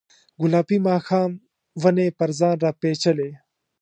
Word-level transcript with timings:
ګلابي 0.41 0.77
ماښام 0.89 1.31
ونې 1.81 2.07
پر 2.17 2.29
ځان 2.39 2.55
راپیچلې 2.65 3.29